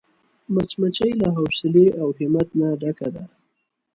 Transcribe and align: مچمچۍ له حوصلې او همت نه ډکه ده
مچمچۍ 0.53 1.11
له 1.21 1.27
حوصلې 1.35 1.87
او 2.01 2.07
همت 2.17 2.47
نه 2.59 2.67
ډکه 2.81 3.07
ده 3.15 3.23